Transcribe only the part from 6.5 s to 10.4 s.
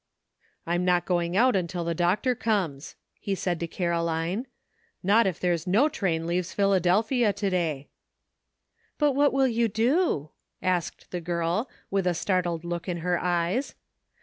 Philadelphia to day!" "But what will you do?"